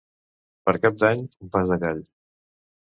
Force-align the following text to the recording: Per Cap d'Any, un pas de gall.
Per 0.69 0.73
Cap 0.87 0.97
d'Any, 1.03 1.23
un 1.47 1.55
pas 1.59 1.71
de 1.75 1.81
gall. 1.87 2.05